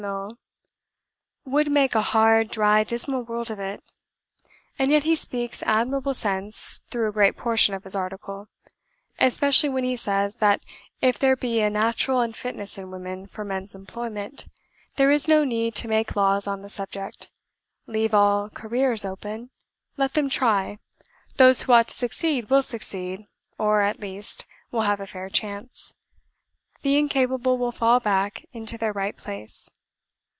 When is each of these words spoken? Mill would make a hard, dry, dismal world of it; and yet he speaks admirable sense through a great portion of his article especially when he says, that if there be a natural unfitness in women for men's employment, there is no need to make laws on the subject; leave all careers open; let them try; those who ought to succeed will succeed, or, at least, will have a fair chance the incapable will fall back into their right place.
Mill 0.01 0.35
would 1.45 1.71
make 1.71 1.93
a 1.93 2.01
hard, 2.01 2.49
dry, 2.49 2.83
dismal 2.83 3.21
world 3.21 3.51
of 3.51 3.59
it; 3.59 3.83
and 4.79 4.89
yet 4.89 5.03
he 5.03 5.13
speaks 5.13 5.61
admirable 5.61 6.15
sense 6.15 6.81
through 6.89 7.07
a 7.07 7.11
great 7.11 7.37
portion 7.37 7.75
of 7.75 7.83
his 7.83 7.95
article 7.95 8.47
especially 9.19 9.69
when 9.69 9.83
he 9.83 9.95
says, 9.95 10.37
that 10.37 10.65
if 11.01 11.19
there 11.19 11.35
be 11.35 11.59
a 11.59 11.69
natural 11.69 12.19
unfitness 12.19 12.79
in 12.79 12.89
women 12.89 13.27
for 13.27 13.45
men's 13.45 13.75
employment, 13.75 14.47
there 14.95 15.11
is 15.11 15.27
no 15.27 15.43
need 15.43 15.75
to 15.75 15.87
make 15.87 16.15
laws 16.15 16.47
on 16.47 16.63
the 16.63 16.69
subject; 16.69 17.29
leave 17.85 18.11
all 18.15 18.49
careers 18.49 19.05
open; 19.05 19.51
let 19.97 20.13
them 20.13 20.27
try; 20.29 20.79
those 21.37 21.61
who 21.61 21.73
ought 21.73 21.89
to 21.89 21.93
succeed 21.93 22.49
will 22.49 22.63
succeed, 22.63 23.25
or, 23.59 23.81
at 23.83 23.99
least, 23.99 24.47
will 24.71 24.81
have 24.81 24.99
a 24.99 25.05
fair 25.05 25.29
chance 25.29 25.93
the 26.81 26.97
incapable 26.97 27.55
will 27.59 27.71
fall 27.71 27.99
back 27.99 28.47
into 28.51 28.79
their 28.79 28.93
right 28.93 29.15
place. 29.15 29.69